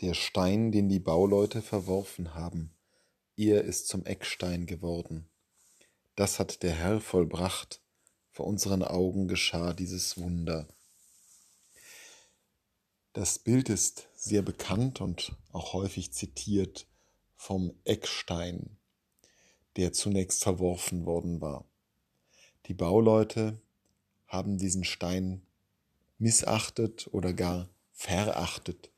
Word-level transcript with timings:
Der 0.00 0.14
Stein, 0.14 0.72
den 0.72 0.88
die 0.88 0.98
Bauleute 0.98 1.62
verworfen 1.62 2.34
haben, 2.34 2.74
er 3.36 3.62
ist 3.62 3.88
zum 3.88 4.04
Eckstein 4.06 4.66
geworden. 4.66 5.28
Das 6.16 6.38
hat 6.38 6.62
der 6.62 6.72
Herr 6.72 7.00
vollbracht, 7.00 7.80
vor 8.30 8.46
unseren 8.46 8.82
Augen 8.82 9.28
geschah 9.28 9.72
dieses 9.72 10.18
Wunder. 10.18 10.68
Das 13.12 13.38
Bild 13.38 13.68
ist 13.68 14.08
sehr 14.16 14.42
bekannt 14.42 15.00
und 15.00 15.36
auch 15.52 15.72
häufig 15.72 16.12
zitiert 16.12 16.88
vom 17.36 17.72
Eckstein, 17.84 18.76
der 19.76 19.92
zunächst 19.92 20.42
verworfen 20.42 21.06
worden 21.06 21.40
war. 21.40 21.64
Die 22.66 22.74
Bauleute 22.74 23.60
haben 24.26 24.58
diesen 24.58 24.84
Stein 24.84 25.46
missachtet 26.18 27.08
oder 27.12 27.32
gar 27.32 27.68
verachtet, 27.92 28.90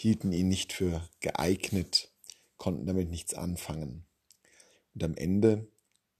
hielten 0.00 0.32
ihn 0.32 0.48
nicht 0.48 0.72
für 0.72 1.06
geeignet, 1.20 2.10
konnten 2.56 2.86
damit 2.86 3.10
nichts 3.10 3.34
anfangen. 3.34 4.06
Und 4.94 5.04
am 5.04 5.14
Ende 5.14 5.70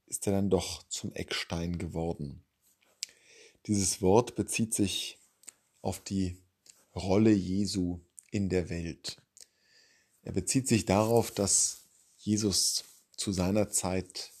ist 0.05 0.27
er 0.27 0.33
dann 0.33 0.51
doch 0.51 0.83
zum 0.87 1.13
Eckstein 1.13 1.79
geworden. 1.79 2.45
Dieses 3.65 4.01
Wort 4.01 4.35
bezieht 4.35 4.75
sich 4.75 5.19
auf 5.81 5.99
die 5.99 6.37
Rolle 6.95 7.31
Jesu 7.31 8.01
in 8.29 8.49
der 8.49 8.69
Welt. 8.69 9.21
Er 10.21 10.33
bezieht 10.33 10.67
sich 10.67 10.85
darauf, 10.85 11.31
dass 11.31 11.87
Jesus 12.17 12.83
zu 13.17 13.31
seiner 13.31 13.69
Zeit 13.69 14.31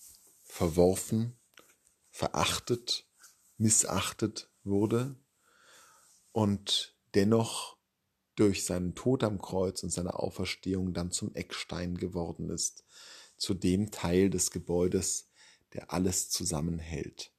verworfen, 0.43 1.39
verachtet, 2.11 3.07
missachtet 3.57 4.51
wurde 4.63 5.15
und 6.31 6.95
dennoch 7.15 7.80
durch 8.35 8.65
seinen 8.65 8.95
Tod 8.95 9.23
am 9.23 9.41
Kreuz 9.41 9.83
und 9.83 9.89
seine 9.91 10.15
Auferstehung 10.15 10.93
dann 10.93 11.11
zum 11.11 11.33
Eckstein 11.35 11.97
geworden 11.97 12.49
ist, 12.49 12.85
zu 13.37 13.53
dem 13.53 13.91
Teil 13.91 14.29
des 14.29 14.51
Gebäudes, 14.51 15.29
der 15.73 15.91
alles 15.93 16.29
zusammenhält. 16.29 17.31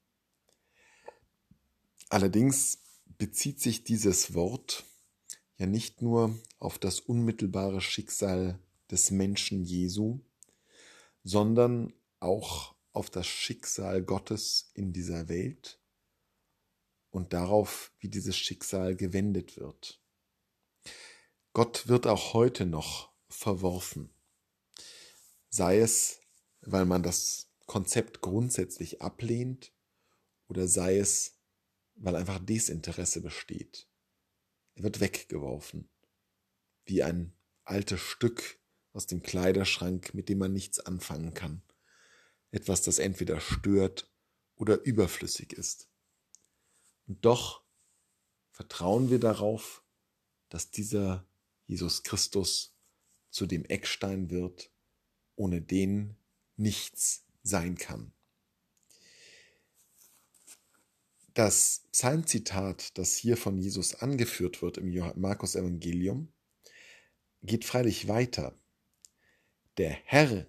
Allerdings 2.09 2.79
bezieht 3.19 3.61
sich 3.61 3.85
dieses 3.85 4.35
Wort 4.35 4.85
ja 5.57 5.67
nicht 5.67 6.03
nur 6.03 6.39
auf 6.59 6.79
das 6.79 7.01
unmittelbare 7.01 7.81
Schicksal 7.81 8.59
des 8.91 9.11
Menschen 9.11 9.63
Jesu, 9.65 10.21
sondern 11.25 11.93
auch 12.21 12.75
auf 12.93 13.11
das 13.11 13.27
Schicksal 13.27 14.03
Gottes 14.03 14.71
in 14.75 14.93
dieser 14.93 15.29
Welt 15.29 15.79
und 17.11 17.33
darauf, 17.33 17.93
wie 18.01 18.09
dieses 18.09 18.37
Schicksal 18.37 18.97
gewendet 18.97 19.57
wird. 19.57 20.02
Gott 21.55 21.87
wird 21.87 22.07
auch 22.07 22.33
heute 22.33 22.65
noch 22.65 23.13
verworfen, 23.29 24.15
sei 25.51 25.81
es, 25.81 26.21
weil 26.63 26.87
man 26.87 27.03
das 27.03 27.51
Konzept 27.67 28.23
grundsätzlich 28.23 29.03
ablehnt 29.03 29.75
oder 30.49 30.67
sei 30.67 30.99
es, 30.99 31.37
weil 31.95 32.17
einfach 32.17 32.39
Desinteresse 32.39 33.21
besteht. 33.21 33.87
Er 34.77 34.85
wird 34.85 35.01
weggeworfen, 35.01 35.91
wie 36.87 37.03
ein 37.03 37.37
altes 37.65 38.01
Stück 38.01 38.59
aus 38.95 39.07
dem 39.07 39.23
Kleiderschrank, 39.23 40.15
mit 40.15 40.31
dem 40.31 40.39
man 40.39 40.55
nichts 40.55 40.81
anfangen 40.81 41.35
kann. 41.35 41.63
Etwas, 42.51 42.81
das 42.81 42.99
entweder 42.99 43.41
stört 43.41 44.11
oder 44.55 44.83
überflüssig 44.85 45.53
ist. 45.53 45.91
Und 47.07 47.23
doch 47.27 47.63
vertrauen 48.53 49.11
wir 49.11 49.21
darauf, 49.21 49.85
dass 50.49 50.71
dieser 50.71 51.27
Jesus 51.67 52.03
Christus 52.03 52.75
zu 53.31 53.47
dem 53.47 53.65
Eckstein 53.65 54.31
wird, 54.31 54.71
ohne 55.37 55.61
den 55.63 56.17
nichts 56.57 57.25
sein 57.43 57.77
kann. 57.77 58.13
Das 61.35 61.85
Psalmzitat, 61.93 62.99
das 62.99 63.17
hier 63.17 63.39
von 63.39 63.59
Jesus 63.59 63.95
angeführt 63.95 64.61
wird 64.61 64.77
im 64.77 64.93
Markus 65.17 65.55
Evangelium, 65.55 66.31
geht 67.43 67.65
freilich 67.65 68.07
weiter. 68.07 68.55
Der 69.79 69.91
Herr 69.91 70.47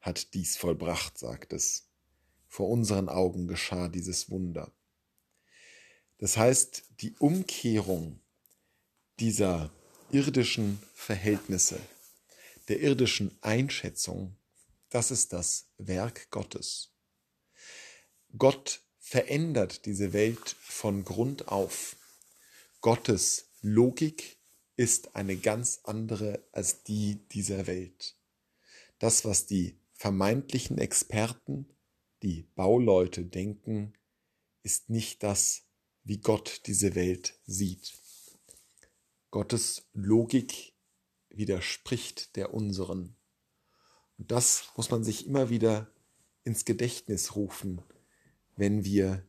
hat 0.00 0.32
dies 0.32 0.56
vollbracht, 0.56 1.18
sagt 1.18 1.52
es. 1.52 1.88
Vor 2.48 2.70
unseren 2.70 3.10
Augen 3.10 3.46
geschah 3.46 3.88
dieses 3.88 4.30
Wunder. 4.30 4.72
Das 6.18 6.38
heißt, 6.38 6.84
die 7.00 7.14
Umkehrung 7.18 8.20
dieser 9.20 9.70
irdischen 10.10 10.80
Verhältnisse, 10.94 11.80
der 12.68 12.80
irdischen 12.80 13.36
Einschätzung, 13.40 14.36
das 14.90 15.10
ist 15.10 15.32
das 15.32 15.66
Werk 15.78 16.30
Gottes. 16.30 16.90
Gott 18.38 18.82
verändert 18.98 19.84
diese 19.86 20.12
Welt 20.12 20.56
von 20.60 21.04
Grund 21.04 21.48
auf. 21.48 21.96
Gottes 22.80 23.48
Logik 23.62 24.36
ist 24.76 25.16
eine 25.16 25.36
ganz 25.36 25.80
andere 25.84 26.44
als 26.52 26.82
die 26.82 27.16
dieser 27.32 27.66
Welt. 27.66 28.14
Das, 28.98 29.24
was 29.24 29.46
die 29.46 29.76
vermeintlichen 29.94 30.78
Experten, 30.78 31.68
die 32.22 32.42
Bauleute 32.54 33.24
denken, 33.24 33.94
ist 34.62 34.88
nicht 34.90 35.22
das, 35.22 35.62
wie 36.04 36.18
Gott 36.18 36.62
diese 36.66 36.94
Welt 36.94 37.34
sieht. 37.46 37.94
Gottes 39.36 39.86
Logik 39.92 40.72
widerspricht 41.28 42.36
der 42.36 42.54
unseren. 42.54 43.14
Und 44.16 44.30
das 44.30 44.70
muss 44.78 44.90
man 44.90 45.04
sich 45.04 45.26
immer 45.26 45.50
wieder 45.50 45.92
ins 46.44 46.64
Gedächtnis 46.64 47.36
rufen, 47.36 47.82
wenn 48.56 48.86
wir 48.86 49.28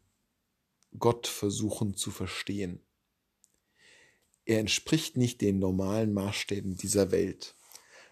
Gott 0.98 1.28
versuchen 1.28 1.94
zu 1.94 2.12
verstehen. 2.12 2.80
Er 4.46 4.60
entspricht 4.60 5.18
nicht 5.18 5.42
den 5.42 5.60
normalen 5.60 6.14
Maßstäben 6.14 6.78
dieser 6.78 7.12
Welt. 7.12 7.58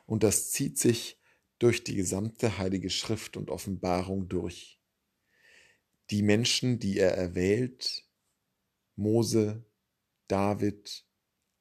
Und 0.06 0.24
das 0.24 0.52
zieht 0.52 0.78
sich 0.78 1.18
durch 1.60 1.86
die 1.86 1.96
gesamte 1.96 2.58
Heilige 2.58 2.90
Schrift 2.90 3.38
und 3.38 3.50
Offenbarung 3.50 4.28
durch. 4.28 4.82
Die 6.10 6.24
Menschen, 6.24 6.78
die 6.78 7.00
er 7.00 7.16
erwählt, 7.16 8.04
Mose, 8.98 9.64
David, 10.28 11.05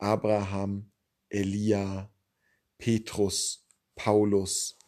Abraham, 0.04 0.92
Elia, 1.31 2.12
Petrus, 2.76 3.66
Paulus, 3.94 4.78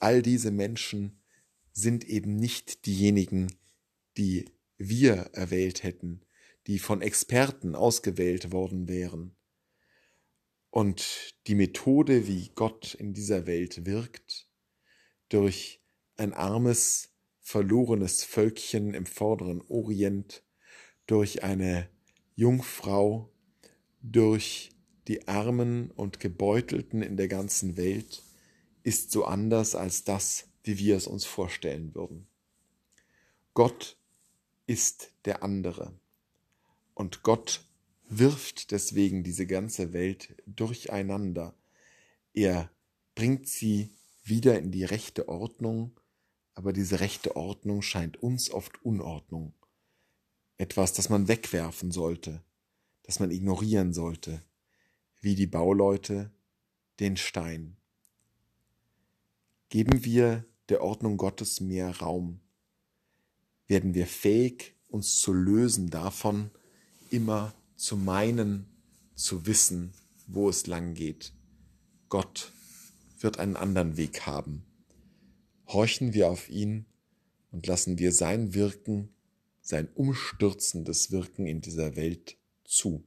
all 0.00 0.20
diese 0.20 0.50
Menschen 0.50 1.22
sind 1.72 2.04
eben 2.04 2.36
nicht 2.36 2.84
diejenigen, 2.84 3.56
die 4.18 4.50
wir 4.76 5.30
erwählt 5.32 5.82
hätten, 5.82 6.26
die 6.66 6.78
von 6.78 7.00
Experten 7.00 7.74
ausgewählt 7.74 8.52
worden 8.52 8.86
wären. 8.86 9.34
Und 10.68 11.34
die 11.46 11.54
Methode, 11.54 12.26
wie 12.26 12.50
Gott 12.54 12.92
in 12.92 13.14
dieser 13.14 13.46
Welt 13.46 13.86
wirkt, 13.86 14.46
durch 15.30 15.82
ein 16.16 16.34
armes, 16.34 17.14
verlorenes 17.40 18.24
Völkchen 18.24 18.92
im 18.92 19.06
vorderen 19.06 19.62
Orient, 19.68 20.44
durch 21.06 21.42
eine 21.44 21.88
Jungfrau, 22.34 23.32
durch 24.12 24.70
die 25.08 25.28
Armen 25.28 25.90
und 25.92 26.20
Gebeutelten 26.20 27.02
in 27.02 27.16
der 27.16 27.28
ganzen 27.28 27.76
Welt, 27.76 28.22
ist 28.82 29.10
so 29.10 29.24
anders 29.24 29.74
als 29.74 30.04
das, 30.04 30.48
wie 30.62 30.78
wir 30.78 30.96
es 30.96 31.06
uns 31.06 31.24
vorstellen 31.24 31.94
würden. 31.94 32.26
Gott 33.54 33.96
ist 34.66 35.12
der 35.24 35.42
andere. 35.42 35.92
Und 36.94 37.22
Gott 37.22 37.64
wirft 38.08 38.70
deswegen 38.70 39.24
diese 39.24 39.46
ganze 39.46 39.92
Welt 39.92 40.36
durcheinander. 40.46 41.54
Er 42.32 42.70
bringt 43.14 43.48
sie 43.48 43.90
wieder 44.22 44.58
in 44.58 44.70
die 44.70 44.84
rechte 44.84 45.28
Ordnung, 45.28 45.98
aber 46.54 46.72
diese 46.72 47.00
rechte 47.00 47.36
Ordnung 47.36 47.82
scheint 47.82 48.22
uns 48.22 48.50
oft 48.50 48.84
Unordnung. 48.84 49.52
Etwas, 50.58 50.92
das 50.92 51.08
man 51.08 51.28
wegwerfen 51.28 51.90
sollte, 51.90 52.42
das 53.06 53.20
man 53.20 53.30
ignorieren 53.30 53.92
sollte, 53.92 54.42
wie 55.20 55.34
die 55.34 55.46
Bauleute 55.46 56.30
den 57.00 57.16
Stein. 57.16 57.76
Geben 59.68 60.04
wir 60.04 60.44
der 60.68 60.82
Ordnung 60.82 61.16
Gottes 61.16 61.60
mehr 61.60 61.96
Raum, 61.98 62.40
werden 63.68 63.94
wir 63.94 64.06
fähig, 64.06 64.74
uns 64.88 65.18
zu 65.18 65.32
lösen 65.32 65.90
davon, 65.90 66.50
immer 67.10 67.54
zu 67.76 67.96
meinen, 67.96 68.66
zu 69.14 69.46
wissen, 69.46 69.92
wo 70.26 70.48
es 70.48 70.66
lang 70.66 70.94
geht. 70.94 71.32
Gott 72.08 72.52
wird 73.20 73.38
einen 73.38 73.56
anderen 73.56 73.96
Weg 73.96 74.26
haben. 74.26 74.64
Horchen 75.66 76.12
wir 76.12 76.28
auf 76.28 76.48
ihn 76.48 76.86
und 77.50 77.66
lassen 77.66 77.98
wir 77.98 78.12
sein 78.12 78.54
Wirken, 78.54 79.08
sein 79.60 79.88
umstürzendes 79.94 81.10
Wirken 81.10 81.46
in 81.46 81.60
dieser 81.60 81.96
Welt 81.96 82.36
zu. 82.66 83.04